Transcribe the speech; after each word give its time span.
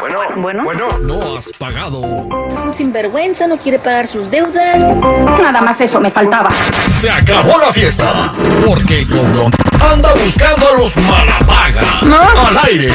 Bueno, 0.00 0.64
Bueno, 0.64 0.88
No 1.00 1.36
has 1.36 1.50
pagado. 1.58 2.00
un 2.00 2.72
sinvergüenza, 2.74 3.46
no 3.46 3.56
quiere 3.58 3.78
pagar 3.78 4.06
sus 4.06 4.30
deudas. 4.30 4.78
Nada 5.40 5.60
más 5.60 5.80
eso 5.80 6.00
me 6.00 6.10
faltaba. 6.10 6.50
Se 6.86 7.10
acabó 7.10 7.58
la 7.58 7.72
fiesta. 7.72 8.32
Porque 8.66 9.00
el 9.00 9.08
cobrón 9.08 9.52
anda 9.92 10.12
buscando 10.14 10.66
a 10.68 10.78
los 10.78 10.96
malapaga. 10.96 11.82
Al 12.48 12.58
aire. 12.68 12.94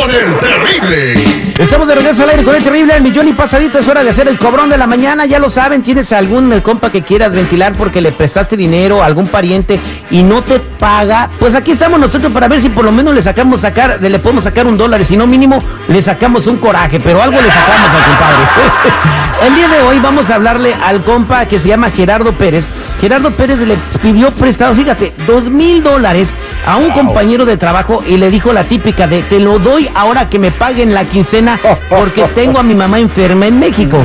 Con 0.00 0.10
el 0.10 0.38
terrible. 0.38 1.14
Estamos 1.58 1.88
de 1.88 1.96
regreso 1.96 2.22
al 2.22 2.30
aire 2.30 2.44
con 2.44 2.54
el 2.54 2.62
terrible 2.62 2.94
el 2.94 3.02
millón 3.02 3.26
y 3.26 3.32
pasadito. 3.32 3.80
Es 3.80 3.88
hora 3.88 4.04
de 4.04 4.10
hacer 4.10 4.28
el 4.28 4.38
cobrón 4.38 4.70
de 4.70 4.78
la 4.78 4.86
mañana. 4.86 5.26
Ya 5.26 5.40
lo 5.40 5.50
saben, 5.50 5.82
tienes 5.82 6.12
algún 6.12 6.60
compa 6.60 6.90
que 6.90 7.02
quieras 7.02 7.32
ventilar 7.32 7.72
porque 7.72 8.00
le 8.00 8.12
prestaste 8.12 8.56
dinero 8.56 9.02
a 9.02 9.06
algún 9.06 9.26
pariente 9.26 9.80
y 10.12 10.22
no 10.22 10.44
te 10.44 10.60
paga. 10.60 11.28
Pues 11.40 11.56
aquí 11.56 11.72
estamos 11.72 11.98
nosotros 11.98 12.30
para 12.30 12.46
ver 12.46 12.62
si 12.62 12.68
por 12.68 12.84
lo 12.84 12.92
menos 12.92 13.12
le 13.12 13.22
sacamos 13.22 13.62
sacar, 13.62 13.98
le 14.00 14.18
podemos 14.20 14.44
sacar 14.44 14.68
un 14.68 14.78
dólar. 14.78 15.00
y 15.00 15.04
Si 15.04 15.16
no, 15.16 15.26
mínimo 15.26 15.60
le 15.88 16.00
sacamos 16.00 16.46
un 16.46 16.58
coraje, 16.58 17.00
pero 17.00 17.20
algo 17.20 17.40
le 17.40 17.50
sacamos 17.50 17.90
al 17.90 18.04
compadre. 18.04 19.46
el 19.48 19.54
día 19.56 19.68
de 19.68 19.80
hoy 19.82 19.98
vamos 19.98 20.30
a 20.30 20.36
hablarle 20.36 20.76
al 20.84 21.02
compa 21.02 21.46
que 21.46 21.58
se 21.58 21.68
llama 21.68 21.90
Gerardo 21.90 22.32
Pérez. 22.34 22.68
Gerardo 23.00 23.32
Pérez 23.32 23.58
le 23.58 23.76
pidió 24.00 24.30
prestado, 24.30 24.74
fíjate, 24.76 25.12
dos 25.26 25.50
mil 25.50 25.82
dólares 25.82 26.34
a 26.66 26.76
un 26.76 26.90
compañero 26.90 27.44
de 27.44 27.56
trabajo 27.56 28.04
y 28.06 28.16
le 28.16 28.30
dijo 28.30 28.52
la 28.52 28.64
típica 28.64 29.06
de 29.06 29.22
te 29.22 29.40
lo 29.40 29.58
doy 29.58 29.87
ahora 29.94 30.28
que 30.28 30.38
me 30.38 30.50
paguen 30.50 30.94
la 30.94 31.04
quincena 31.04 31.58
porque 31.88 32.22
tengo 32.34 32.58
a 32.58 32.62
mi 32.62 32.74
mamá 32.74 32.98
enferma 32.98 33.46
en 33.46 33.58
México. 33.58 33.98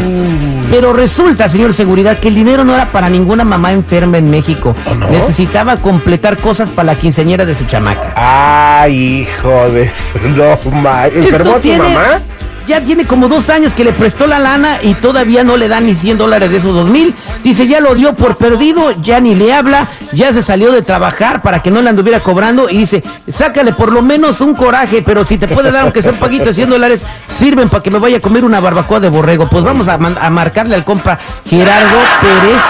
Pero 0.72 0.92
resulta, 0.94 1.48
señor 1.50 1.74
seguridad, 1.74 2.18
que 2.18 2.30
el 2.30 2.36
dinero 2.36 2.64
no 2.64 2.74
era 2.74 2.92
para 2.92 3.10
ninguna 3.10 3.44
mamá 3.44 3.72
enferma 3.74 4.18
en 4.18 4.30
México. 4.32 4.76
Necesitaba 5.12 5.78
completar 5.78 6.38
cosas 6.38 6.70
para 6.70 6.94
la 6.94 6.96
quinceañera 6.96 7.46
de 7.46 7.54
su 7.54 7.66
chamaca. 7.66 8.14
Ay, 8.16 9.22
hijo 9.22 9.70
de 9.70 9.90
su 9.94 10.18
no 10.30 10.58
ma- 10.82 11.08
¿Enfermó 11.08 11.52
a 11.52 11.56
su 11.56 11.62
tiene- 11.62 11.78
mamá? 11.94 12.20
Ya 12.66 12.80
tiene 12.82 13.06
como 13.06 13.28
dos 13.28 13.50
años 13.50 13.74
que 13.74 13.84
le 13.84 13.92
prestó 13.92 14.26
la 14.26 14.40
lana 14.40 14.78
y 14.82 14.94
todavía 14.94 15.44
no 15.44 15.58
le 15.58 15.68
dan 15.68 15.86
ni 15.86 15.96
100 15.96 16.18
dólares 16.18 16.50
de 16.50 16.58
esos 16.58 16.74
dos 16.74 16.90
mil. 16.90 17.14
Dice, 17.44 17.68
ya 17.68 17.82
lo 17.82 17.94
dio 17.94 18.14
por 18.16 18.38
perdido, 18.38 18.92
ya 19.02 19.20
ni 19.20 19.36
le 19.36 19.54
habla, 19.54 19.90
ya 20.14 20.32
se 20.32 20.42
salió 20.42 20.72
de 20.72 20.82
trabajar 20.82 21.42
para 21.42 21.62
que 21.62 21.72
no 21.72 21.82
le 21.82 21.90
anduviera 21.90 22.22
cobrando 22.22 22.70
y 22.70 22.78
dice, 22.78 23.04
sácale 23.30 23.74
por 23.74 23.92
lo 23.92 24.02
menos 24.02 24.40
un 24.40 24.54
coraje, 24.54 25.04
pero 25.06 25.26
si 25.26 25.38
te 25.38 25.48
puede 25.48 25.72
dar 25.72 25.84
aunque 25.84 26.02
sea 26.02 26.12
un 26.12 26.20
paquito 26.20 26.46
de 26.46 26.54
100 26.54 26.70
dólares, 26.70 27.02
sirven 27.28 27.70
para 27.70 27.84
que 27.84 27.92
me 27.92 28.00
vaya 28.00 28.18
a 28.18 28.22
comer 28.22 28.46
una 28.46 28.60
barbacoa 28.60 29.00
de 29.00 29.10
borrego. 29.10 29.48
Pues 29.50 29.64
vamos 29.64 29.88
a, 29.88 29.98
marcarle 29.98 30.76
al 30.76 30.86
compa 30.86 31.20
Gerardo 31.50 31.98
Pérez 32.22 32.62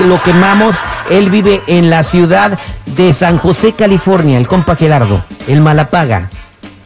y 0.00 0.04
lo 0.04 0.22
quemamos. 0.22 0.76
Él 1.08 1.30
vive 1.30 1.62
en 1.66 1.88
la 1.88 2.02
ciudad 2.02 2.58
de 2.84 3.14
San 3.14 3.38
José, 3.38 3.72
California, 3.72 4.38
el 4.38 4.46
compa 4.46 4.76
Gerardo, 4.76 5.24
el 5.46 5.60
Malapaga. 5.60 6.28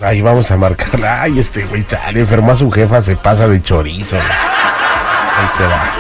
Ahí 0.01 0.23
vamos 0.23 0.51
a 0.51 0.57
marcarla. 0.57 1.23
Ay, 1.23 1.39
este 1.39 1.65
güey, 1.67 1.85
chale, 1.85 2.21
enfermó 2.21 2.53
a 2.53 2.57
su 2.57 2.71
jefa, 2.71 3.03
se 3.03 3.17
pasa 3.17 3.47
de 3.49 3.61
chorizo. 3.63 4.17
Ahí 4.17 5.49
te 5.59 5.67
va. 5.67 5.93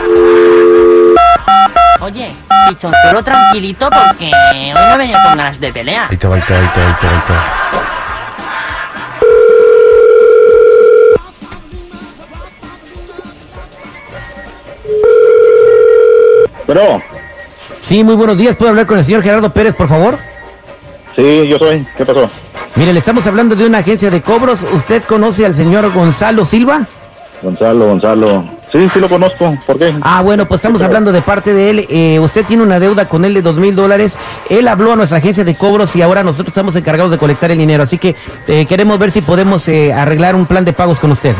Oye, 2.00 2.32
pichoncero 2.68 3.22
tranquilito 3.22 3.90
porque 3.90 4.30
hoy 4.52 4.70
no 4.72 4.96
venía 4.98 5.22
con 5.22 5.36
ganas 5.36 5.60
de 5.60 5.72
pelea. 5.72 6.08
Ahí 6.10 6.16
te 6.16 6.26
va, 6.26 6.36
ahí 6.36 6.42
te 6.46 6.54
va, 6.54 6.60
ahí 6.60 6.68
te 6.72 6.80
va, 6.80 6.86
ahí 6.86 6.94
te 6.98 7.06
va, 7.06 7.12
ahí 7.12 7.20
te 7.26 7.32
va. 7.32 7.44
Pero, 16.66 17.02
Sí, 17.80 18.04
muy 18.04 18.14
buenos 18.14 18.38
días. 18.38 18.54
¿Puedo 18.56 18.70
hablar 18.70 18.86
con 18.86 18.98
el 18.98 19.04
señor 19.04 19.22
Gerardo 19.22 19.52
Pérez, 19.52 19.74
por 19.74 19.88
favor? 19.88 20.18
sí, 21.16 21.48
yo 21.48 21.58
soy. 21.58 21.86
¿Qué 21.96 22.06
pasó? 22.06 22.30
Mire, 22.76 22.92
le 22.92 22.98
estamos 23.00 23.26
hablando 23.26 23.56
de 23.56 23.66
una 23.66 23.78
agencia 23.78 24.10
de 24.10 24.22
cobros. 24.22 24.64
¿Usted 24.72 25.02
conoce 25.04 25.44
al 25.44 25.54
señor 25.54 25.92
Gonzalo 25.92 26.44
Silva? 26.44 26.86
Gonzalo, 27.42 27.86
Gonzalo. 27.86 28.44
Sí, 28.70 28.88
sí 28.92 29.00
lo 29.00 29.08
conozco. 29.08 29.56
¿Por 29.66 29.78
qué? 29.78 29.94
Ah, 30.02 30.22
bueno, 30.22 30.46
pues 30.46 30.60
estamos 30.60 30.80
hablando 30.82 31.10
de 31.10 31.22
parte 31.22 31.52
de 31.52 31.70
él. 31.70 31.86
Eh, 31.90 32.20
usted 32.20 32.44
tiene 32.44 32.62
una 32.62 32.78
deuda 32.78 33.08
con 33.08 33.24
él 33.24 33.34
de 33.34 33.42
dos 33.42 33.56
mil 33.56 33.74
dólares. 33.74 34.16
Él 34.48 34.68
habló 34.68 34.92
a 34.92 34.96
nuestra 34.96 35.18
agencia 35.18 35.42
de 35.42 35.56
cobros 35.56 35.96
y 35.96 36.02
ahora 36.02 36.22
nosotros 36.22 36.48
estamos 36.48 36.76
encargados 36.76 37.10
de 37.10 37.18
colectar 37.18 37.50
el 37.50 37.58
dinero. 37.58 37.82
Así 37.82 37.98
que 37.98 38.14
eh, 38.46 38.66
queremos 38.66 38.98
ver 38.98 39.10
si 39.10 39.22
podemos 39.22 39.66
eh, 39.68 39.92
arreglar 39.92 40.36
un 40.36 40.46
plan 40.46 40.64
de 40.64 40.72
pagos 40.72 41.00
con 41.00 41.10
usted. 41.10 41.34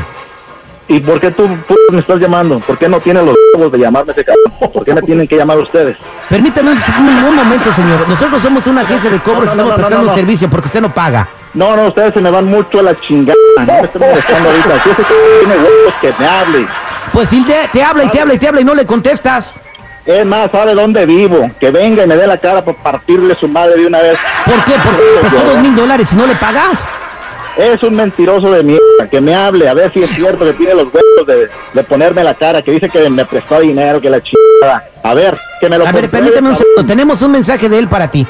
¿Y 0.91 0.99
por 0.99 1.21
qué 1.21 1.31
tú 1.31 1.49
me 1.93 2.01
estás 2.01 2.19
llamando? 2.19 2.59
¿Por 2.59 2.77
qué 2.77 2.89
no 2.89 2.99
tienen 2.99 3.25
los 3.25 3.37
huevos 3.55 3.71
de 3.71 3.79
llamarme 3.79 4.11
ese 4.11 4.25
cabrón? 4.25 4.73
¿Por 4.73 4.85
qué 4.85 4.93
me 4.93 5.01
tienen 5.01 5.29
que 5.29 5.37
llamar 5.37 5.57
ustedes? 5.59 5.97
Permítame 6.29 6.73
un, 6.73 7.37
momento, 7.37 7.73
señor. 7.73 8.09
Nosotros 8.09 8.43
somos 8.43 8.67
una 8.67 8.81
agencia 8.81 9.09
de 9.09 9.21
cobros 9.21 9.45
No, 9.45 9.53
y 9.53 9.57
no, 9.57 9.63
estamos 9.63 9.71
no, 9.71 9.77
prestando 9.77 10.09
un 10.09 10.15
servicio 10.17 10.51
porque 10.51 10.67
usted 10.67 10.81
no 10.81 10.93
paga. 10.93 11.29
No, 11.55 11.77
no, 11.77 11.87
ustedes 11.87 12.13
se 12.13 12.21
me 12.21 12.29
van 12.29 12.47
mucho 12.47 12.81
a 12.81 12.83
la 12.83 13.01
chingada. 13.03 13.39
No 13.59 13.67
me 13.67 13.81
estén 13.83 14.01
molestando 14.01 14.49
ahorita. 14.51 14.83
Si 14.83 14.91
ese 14.91 15.03
tiene 15.05 15.55
huevos, 15.55 15.95
que 16.01 16.13
me 16.19 16.27
hable. 16.27 16.67
Pues 17.13 17.29
si 17.29 17.45
te, 17.45 17.69
te 17.73 17.85
habla 17.85 18.03
y 18.03 18.09
te 18.09 18.21
habla 18.21 18.35
y 18.35 18.39
te 18.39 18.49
habla 18.49 18.61
y 18.61 18.65
no 18.65 18.75
le 18.75 18.85
contestas. 18.85 19.63
Es 20.05 20.27
más, 20.27 20.51
sabe 20.51 20.75
dónde 20.75 21.07
vivo. 21.07 21.53
Que 21.61 21.71
venga 21.71 22.03
y 22.03 22.09
me 22.09 22.17
dé 22.17 22.27
la 22.27 22.39
cara 22.39 22.65
por 22.65 22.75
partirle 22.75 23.37
su 23.37 23.47
madre 23.47 23.77
de 23.77 23.87
una 23.87 24.01
vez. 24.01 24.19
¿Por 24.45 24.65
qué? 24.65 24.73
Porque 24.83 25.03
prestó 25.21 25.51
dos 25.51 25.59
mil 25.59 25.77
dólares 25.77 26.09
y 26.13 26.17
no 26.17 26.27
le 26.27 26.35
pagas. 26.35 26.91
Es 27.57 27.83
un 27.83 27.95
mentiroso 27.95 28.51
de 28.51 28.63
mierda. 28.63 29.09
Que 29.11 29.21
me 29.21 29.35
hable. 29.35 29.69
A 29.69 29.75
ver 29.75 29.93
si 29.93 30.03
es 30.03 30.11
cierto 30.11 30.45
que 30.45 30.53
tiene 30.55 30.75
los 30.75 30.85
huevos 30.85 31.27
de, 31.27 31.49
de 31.73 31.85
ponerme 31.85 32.25
la 32.25 32.35
cara. 32.35 32.63
Que 32.63 32.73
dice 32.73 32.89
que 32.89 33.09
me 33.11 33.25
prestó 33.25 33.61
dinero, 33.61 34.01
que 34.01 34.11
la 34.11 34.21
chingada. 34.23 34.89
A 35.03 35.15
ver, 35.15 35.39
que 35.61 35.69
me 35.69 35.79
lo 35.79 35.87
A 35.87 35.93
ver, 35.93 36.09
permíteme 36.11 36.51
un 36.51 36.57
segundo. 36.57 36.85
Tenemos 36.87 37.21
un 37.23 37.33
mensaje 37.33 37.69
de 37.69 37.79
él 37.79 37.89
para 37.89 38.11
ti. 38.11 38.27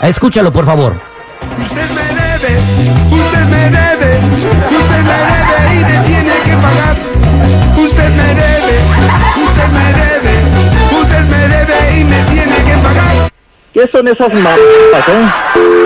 Escúchalo, 0.00 0.52
por 0.52 0.64
favor. 0.64 0.94
Usted 1.62 1.90
me 1.90 2.02
debe, 2.14 2.58
usted 3.10 3.44
me 3.46 3.64
debe, 3.64 4.18
usted 4.70 5.02
me 5.02 5.16
debe 5.30 5.74
y 5.74 5.84
me 5.84 6.06
tiene 6.06 6.34
que 6.44 6.52
pagar. 6.56 6.96
Usted 7.76 8.08
me 8.10 8.28
debe, 8.34 8.78
usted 9.44 9.68
me 9.72 9.86
debe, 10.00 11.00
usted 11.00 11.24
me 11.24 11.48
debe 11.48 12.00
y 12.00 12.04
me 12.04 12.22
tiene 12.30 12.56
que 12.64 12.76
pagar. 12.82 13.30
¿Qué 13.72 13.88
son 13.92 14.08
esas 14.08 14.32
mamadas, 14.32 14.58
eh? 15.08 15.79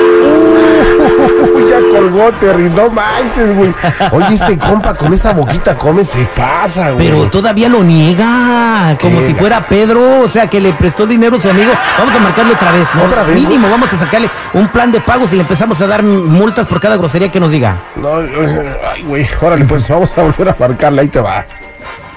Colgó, 1.95 2.33
Terry, 2.33 2.69
no 2.71 2.91
manches, 2.91 3.55
güey. 3.55 3.73
Oye, 4.13 4.35
este 4.35 4.59
compa 4.59 4.95
con 4.95 5.13
esa 5.13 5.33
boquita 5.33 5.77
come, 5.77 6.03
se 6.05 6.25
pasa, 6.37 6.91
güey. 6.91 7.09
Pero 7.09 7.31
todavía 7.31 7.69
lo 7.69 7.85
niega, 7.85 8.97
como 9.01 9.21
¿Qué? 9.21 9.29
si 9.29 9.35
fuera 9.35 9.67
Pedro, 9.67 10.23
o 10.23 10.29
sea, 10.29 10.49
que 10.49 10.61
le 10.61 10.73
prestó 10.73 11.07
dinero 11.07 11.37
a 11.37 11.41
su 11.41 11.49
amigo. 11.49 11.73
Vamos 11.99 12.15
a 12.15 12.19
marcarle 12.19 12.55
otra 12.55 12.73
vez, 12.73 12.89
¿no? 12.95 13.05
¿Otra 13.05 13.23
vez? 13.23 13.37
Mínimo, 13.37 13.69
vamos 13.71 13.93
a 13.93 13.99
sacarle 13.99 14.29
un 14.55 14.69
plan 14.69 14.91
de 14.91 15.01
pagos 15.01 15.33
y 15.33 15.37
le 15.37 15.43
empezamos 15.43 15.81
a 15.81 15.87
dar 15.87 16.03
multas 16.03 16.67
por 16.67 16.81
cada 16.81 16.97
grosería 16.97 17.31
que 17.31 17.39
nos 17.41 17.51
diga. 17.51 17.77
No, 17.97 18.19
ay, 18.19 19.03
güey, 19.05 19.29
órale, 19.41 19.65
pues 19.65 19.89
vamos 19.89 20.11
a 20.17 20.23
volver 20.23 20.49
a 20.49 20.57
marcarla, 20.59 21.03
ahí 21.03 21.09
te 21.09 21.21
va. 21.21 21.45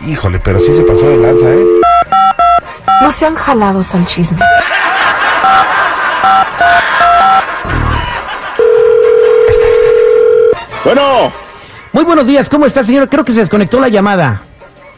Híjole, 0.06 0.40
pero 0.40 0.60
sí 0.60 0.74
se 0.74 0.82
pasó 0.84 1.08
de 1.08 1.18
lanza, 1.18 1.46
¿eh? 1.46 1.66
No 3.02 3.12
sean 3.12 3.36
jalados 3.36 3.94
al 3.94 4.06
chisme. 4.06 4.40
Bueno, 10.88 11.34
Muy 11.92 12.06
buenos 12.06 12.26
días, 12.26 12.48
¿cómo 12.48 12.66
está, 12.66 12.82
señor? 12.82 13.10
Creo 13.10 13.26
que 13.26 13.34
se 13.34 13.42
desconectó 13.42 13.78
la 13.78 13.90
llamada. 13.90 14.42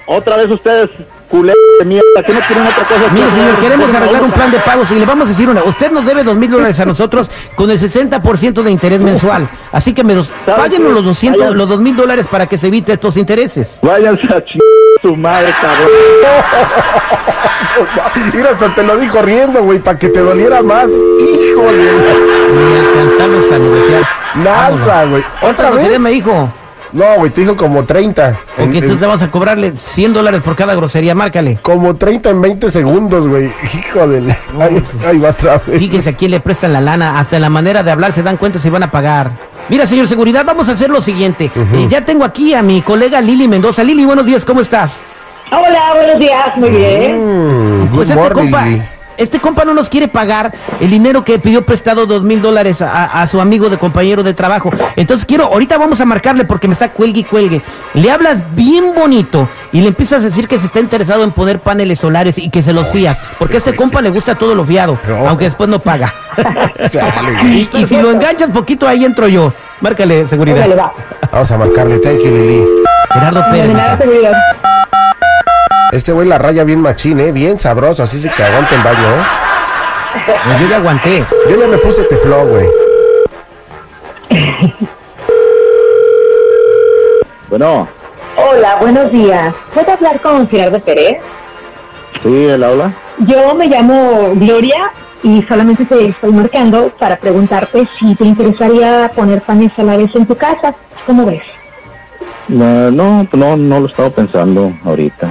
otra 0.05 0.37
vez 0.37 0.47
ustedes, 0.51 0.87
culé 1.27 1.51
de 1.79 1.85
mierda, 1.85 2.21
que 2.23 2.31
no 2.31 2.39
tienen 2.47 2.67
otra 2.67 2.83
cosa. 2.87 3.11
Mire, 3.11 3.27
señor, 3.31 3.55
queremos 3.59 3.91
arreglar 3.95 4.21
un 4.23 4.31
plan 4.31 4.51
de 4.51 4.59
pagos 4.59 4.91
y 4.91 4.95
le 4.99 5.05
vamos 5.07 5.25
a 5.25 5.29
decir 5.29 5.49
una. 5.49 5.63
Usted 5.63 5.91
nos 5.91 6.05
debe 6.05 6.23
dos 6.23 6.35
mil 6.37 6.51
dólares 6.51 6.79
a 6.79 6.85
nosotros 6.85 7.31
con 7.55 7.71
el 7.71 7.79
60% 7.79 8.61
de 8.61 8.69
interés 8.71 8.99
mensual. 9.01 9.47
Así 9.71 9.93
que 9.93 10.03
me 10.03 10.13
los, 10.13 10.31
¿Sabe 10.45 10.57
páguenos 10.61 10.93
los 10.93 11.03
200, 11.05 11.41
Vayan. 11.41 11.57
los 11.57 11.67
dos 11.69 11.79
mil 11.81 11.95
dólares 11.95 12.27
para 12.29 12.45
que 12.45 12.57
se 12.59 12.67
evite 12.67 12.93
estos 12.93 13.17
intereses. 13.17 13.79
Váyanse 13.81 14.25
a 14.31 14.43
chingar 14.45 14.67
su 15.01 15.15
madre, 15.15 15.51
cabrón. 15.59 15.89
Mira, 18.35 18.49
hasta 18.51 18.75
te 18.75 18.83
lo 18.83 18.97
dijo 18.97 19.21
riendo, 19.23 19.63
güey, 19.63 19.79
para 19.79 19.97
que 19.97 20.09
te 20.09 20.19
doliera 20.19 20.61
más. 20.61 20.87
Híjole, 20.87 21.91
Ni 22.53 22.77
alcanzamos 22.79 23.51
a 23.51 23.57
negociar. 23.57 24.03
nada, 24.35 25.05
güey. 25.05 25.23
¿Otra 25.41 25.49
¿Otra 25.49 25.69
vez? 25.71 25.99
me 25.99 26.09
dijo? 26.11 26.51
No, 26.91 27.05
güey, 27.17 27.29
te 27.29 27.41
dijo 27.41 27.55
como 27.55 27.83
30. 27.85 28.29
En- 28.29 28.35
Porque 28.57 28.77
en- 28.79 28.87
tú 28.87 28.95
te 28.95 29.05
vas 29.05 29.21
a 29.21 29.29
cobrarle 29.29 29.73
100 29.77 30.11
dólares 30.11 30.41
por 30.41 30.55
cada 30.55 30.73
grosería, 30.73 31.13
márcale. 31.13 31.59
Como 31.61 31.95
30 31.95 32.31
en 32.31 32.41
20 32.41 32.71
segundos, 32.71 33.27
güey. 33.27 33.51
Híjole. 33.73 34.35
Ahí, 34.59 34.83
ahí 35.07 35.17
va 35.19 35.29
otra 35.29 35.61
vez. 35.67 35.77
Fíjense 35.79 36.09
a 36.09 36.13
quién 36.13 36.31
le 36.31 36.39
prestan 36.39 36.73
la 36.73 36.81
lana, 36.81 37.19
hasta 37.19 37.35
en 37.35 37.43
la 37.43 37.49
manera 37.49 37.83
de 37.83 37.91
hablar 37.91 38.11
se 38.11 38.23
dan 38.23 38.37
cuenta 38.37 38.57
si 38.57 38.69
van 38.71 38.81
a 38.83 38.89
pagar. 38.89 39.29
Mira, 39.69 39.85
señor 39.85 40.07
seguridad, 40.07 40.43
vamos 40.45 40.67
a 40.67 40.71
hacer 40.71 40.89
lo 40.89 40.99
siguiente. 40.99 41.51
Eh, 41.55 41.85
ya 41.87 42.03
tengo 42.03 42.25
aquí 42.25 42.55
a 42.55 42.63
mi 42.63 42.81
colega 42.81 43.21
Lili 43.21 43.47
Mendoza. 43.47 43.83
Lili, 43.83 44.03
buenos 44.03 44.25
días, 44.25 44.43
¿cómo 44.43 44.61
estás? 44.61 44.99
Hola, 45.51 45.93
buenos 45.95 46.17
días, 46.19 46.57
muy 46.57 46.69
bien. 46.71 47.19
Mm, 47.19 47.79
good 47.89 47.95
Pues 47.97 48.09
este 48.09 48.19
morning, 48.19 48.41
compa, 48.41 48.65
Lili. 48.65 48.81
Este 49.19 49.39
compa 49.39 49.65
no 49.65 49.73
nos 49.73 49.89
quiere 49.89 50.07
pagar 50.07 50.53
el 50.79 50.89
dinero 50.89 51.23
que 51.23 51.37
pidió 51.39 51.65
prestado 51.65 52.05
dos 52.05 52.23
mil 52.23 52.41
dólares 52.41 52.81
a, 52.81 53.27
su 53.27 53.41
amigo 53.41 53.69
de 53.69 53.77
compañero 53.77 54.23
de 54.23 54.33
trabajo. 54.33 54.71
Entonces 54.95 55.25
quiero, 55.25 55.45
ahorita 55.45 55.77
vamos 55.77 56.01
a 56.01 56.05
marcarle 56.05 56.45
porque 56.45 56.67
me 56.67 56.73
está 56.73 56.89
cuelgue 56.91 57.19
y 57.19 57.23
cuelgue. 57.23 57.61
Le 57.93 58.11
hablas 58.11 58.41
bien 58.55 58.93
bonito 58.95 59.49
y 59.71 59.81
le 59.81 59.89
empiezas 59.89 60.21
a 60.21 60.25
decir 60.25 60.47
que 60.47 60.57
se 60.57 60.67
está 60.67 60.79
interesado 60.79 61.23
en 61.23 61.31
poner 61.31 61.59
paneles 61.59 61.99
solares 61.99 62.37
y 62.37 62.49
que 62.49 62.63
se 62.63 62.73
los 62.73 62.87
fías. 62.87 63.19
Porque 63.37 63.55
a 63.55 63.57
este 63.57 63.75
compa 63.75 64.01
le 64.01 64.09
gusta 64.09 64.35
todo 64.35 64.55
lo 64.55 64.65
fiado, 64.65 64.97
aunque 65.27 65.45
después 65.45 65.69
no 65.69 65.79
paga. 65.79 66.13
Y, 67.43 67.69
y 67.73 67.85
si 67.85 67.97
lo 67.97 68.11
enganchas 68.11 68.49
poquito, 68.51 68.87
ahí 68.87 69.03
entro 69.03 69.27
yo. 69.27 69.53
Márcale 69.81 70.27
seguridad. 70.27 70.91
Vamos 71.31 71.51
a 71.51 71.57
marcarle. 71.57 71.99
Thank 71.99 72.19
you, 72.19 72.31
Lili. 72.31 72.65
Gerardo 73.11 73.43
Pérez. 73.51 73.77
Este 75.91 76.11
güey 76.11 76.27
la 76.27 76.37
raya 76.37 76.63
bien 76.63 76.81
machín, 76.81 77.19
¿eh? 77.19 77.31
Bien 77.31 77.57
sabroso, 77.57 78.03
así 78.03 78.19
se 78.19 78.29
que 78.29 78.43
aguanta 78.43 78.75
el 78.75 78.81
baño, 78.83 79.07
¿eh? 79.07 79.23
Pues 80.45 80.59
yo 80.61 80.67
ya 80.67 80.75
aguanté. 80.77 81.25
Yo 81.49 81.59
ya 81.59 81.67
me 81.67 81.77
puse 81.77 82.03
teflón, 82.03 82.49
güey. 82.49 82.67
Bueno, 87.49 87.87
Hola, 88.37 88.75
buenos 88.79 89.11
días. 89.11 89.53
¿Puedo 89.73 89.91
hablar 89.91 90.19
con 90.21 90.47
Gerardo 90.47 90.79
Pérez? 90.79 91.17
sí, 92.23 92.45
él 92.45 92.63
habla. 92.63 92.93
Yo 93.19 93.53
me 93.55 93.67
llamo 93.67 94.31
Gloria 94.35 94.91
y 95.23 95.41
solamente 95.43 95.83
te 95.85 96.07
estoy 96.09 96.31
marcando 96.31 96.89
para 96.99 97.17
preguntarte 97.17 97.87
si 97.99 98.15
te 98.15 98.25
interesaría 98.25 99.11
poner 99.15 99.41
panes 99.41 99.73
solares 99.75 100.13
en 100.15 100.25
tu 100.25 100.35
casa. 100.35 100.73
¿Cómo 101.05 101.25
ves? 101.25 101.41
No, 102.47 102.89
no, 102.91 103.27
no, 103.33 103.57
no 103.57 103.79
lo 103.79 103.87
estaba 103.87 104.09
pensando 104.09 104.71
ahorita. 104.85 105.27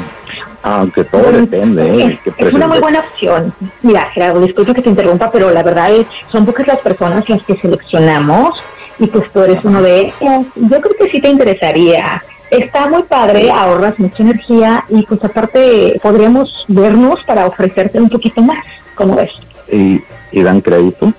Aunque 0.71 1.05
todo 1.05 1.23
Bueno, 1.23 1.39
depende, 1.41 1.83
¿eh? 1.83 2.05
Es, 2.13 2.21
¿Qué 2.21 2.31
es 2.31 2.37
precio 2.37 2.57
una 2.57 2.69
muy 2.69 2.79
buena 2.81 2.99
opción. 3.01 3.53
Mira, 3.83 4.03
Gerardo, 4.13 4.41
disculpa 4.41 4.75
que 4.75 4.83
te 4.83 4.91
interrumpa, 4.91 5.31
pero 5.31 5.51
la 5.51 5.63
verdad 5.63 5.91
es 5.93 6.07
son 6.31 6.45
pocas 6.45 6.67
las 6.67 6.79
personas 6.81 7.29
las 7.29 7.43
que 7.45 7.57
seleccionamos 7.57 8.61
y 8.99 9.07
pues 9.07 9.31
tú 9.33 9.41
eres 9.43 9.61
uno 9.65 9.81
de 9.81 10.01
ellas. 10.01 10.45
Yo 10.57 10.81
creo 10.81 10.95
que 10.99 11.09
sí 11.11 11.21
te 11.21 11.29
interesaría. 11.29 12.23
Está 12.51 12.87
muy 12.89 13.03
padre, 13.05 13.51
ahorras 13.51 13.99
mucha 13.99 14.23
energía 14.23 14.85
y 14.89 15.03
pues 15.05 15.23
aparte 15.25 15.99
podríamos 16.03 16.65
vernos 16.69 17.23
para 17.25 17.47
ofrecerte 17.47 17.99
un 18.01 18.09
poquito 18.11 18.43
más. 18.43 18.65
¿Cómo 18.95 19.15
ves? 19.17 19.31
¿Y, 19.71 20.03
y 20.33 20.43
dan 20.43 20.61
crédito? 20.61 21.13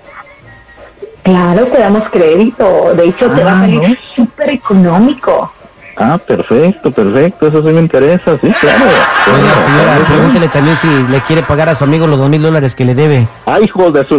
Claro, 1.22 1.66
te 1.66 1.78
damos 1.78 2.08
crédito. 2.10 2.94
De 2.94 3.04
hecho, 3.08 3.30
te 3.30 3.44
va 3.44 3.52
a 3.52 3.58
Ah, 3.58 3.60
salir 3.60 3.82
¿no? 3.88 3.94
súper 4.16 4.50
económico. 4.50 5.52
Ah, 6.02 6.16
perfecto, 6.16 6.90
perfecto, 6.90 7.48
eso 7.48 7.60
sí 7.62 7.68
me 7.68 7.80
interesa, 7.80 8.38
sí, 8.40 8.50
claro. 8.58 8.84
Oiga, 8.86 9.54
señora, 9.66 9.98
pregúntele 10.08 10.48
también 10.48 10.74
si 10.78 10.86
le 10.88 11.20
quiere 11.20 11.42
pagar 11.42 11.68
a 11.68 11.74
su 11.74 11.84
amigo 11.84 12.06
los 12.06 12.18
dos 12.18 12.30
mil 12.30 12.40
dólares 12.40 12.74
que 12.74 12.86
le 12.86 12.94
debe. 12.94 13.28
Ay, 13.44 13.64
hijos 13.64 13.92
de 13.92 14.06
su 14.08 14.14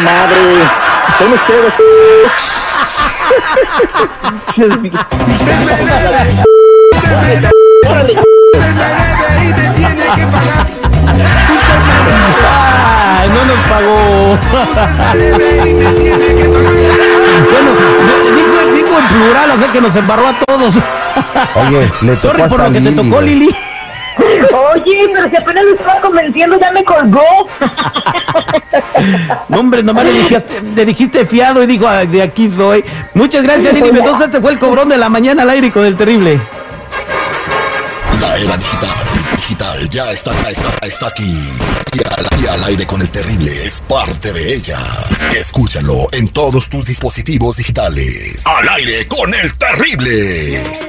madre. 0.00 0.36
Son 1.18 1.32
ustedes. 1.32 1.74
¡Ay, 13.18 13.28
no 13.28 13.44
nos 13.44 13.58
pagó! 13.68 14.38
en 19.10 19.16
plural, 19.16 19.50
o 19.50 19.58
sea 19.58 19.72
que 19.72 19.80
nos 19.80 19.96
embarró 19.96 20.26
a 20.28 20.38
todos. 20.46 20.74
Oye, 21.54 21.90
le 22.02 22.16
tocó 22.16 22.28
Sorry 22.36 22.42
por 22.48 22.58
lo 22.60 22.66
que 22.66 22.72
te 22.72 22.80
Lili, 22.80 22.96
tocó, 22.96 23.08
güey. 23.16 23.26
Lili. 23.26 23.56
Oye, 24.18 25.10
pero 25.12 25.28
si 25.30 25.36
apenas 25.36 25.64
lo 25.64 25.74
estaba 25.74 26.00
convenciendo, 26.00 26.58
ya 26.60 26.70
me 26.72 26.84
colgó. 26.84 27.20
No, 29.48 29.60
hombre, 29.60 29.82
nomás 29.82 30.04
le 30.04 30.12
dijiste, 30.12 30.62
le 30.74 30.84
dijiste 30.86 31.26
fiado 31.26 31.62
y 31.62 31.66
dijo, 31.66 31.86
"Ay, 31.86 32.06
de 32.06 32.22
aquí 32.22 32.48
soy. 32.50 32.84
Muchas 33.12 33.42
gracias, 33.42 33.72
Lili 33.74 33.92
Mendoza. 33.92 34.24
Este 34.24 34.40
fue 34.40 34.52
el 34.52 34.58
cobrón 34.58 34.88
de 34.88 34.96
la 34.96 35.08
mañana 35.08 35.42
al 35.42 35.50
aire 35.50 35.70
con 35.70 35.84
el 35.84 35.96
terrible. 35.96 36.40
La 38.24 38.38
era 38.38 38.56
digital, 38.56 38.96
digital, 39.36 39.88
ya 39.90 40.10
está, 40.10 40.32
está, 40.50 40.86
está 40.86 41.08
aquí. 41.08 41.38
Y 41.92 41.98
al, 42.08 42.48
al 42.48 42.64
aire 42.64 42.86
con 42.86 43.02
el 43.02 43.10
terrible 43.10 43.66
es 43.66 43.82
parte 43.82 44.32
de 44.32 44.54
ella. 44.54 44.78
Escúchalo 45.36 46.08
en 46.10 46.28
todos 46.28 46.70
tus 46.70 46.86
dispositivos 46.86 47.58
digitales. 47.58 48.46
Al 48.46 48.66
aire 48.70 49.06
con 49.06 49.34
el 49.34 49.52
terrible. 49.58 50.84